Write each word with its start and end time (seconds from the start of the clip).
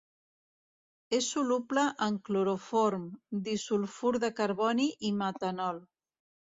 És 1.17 1.27
soluble 1.33 1.83
en 2.07 2.17
cloroform, 2.31 3.07
disulfur 3.51 4.17
de 4.27 4.35
carboni 4.43 4.93
i 5.13 5.17
metanol. 5.25 5.89